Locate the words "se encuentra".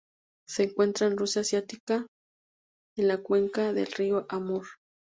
0.47-1.05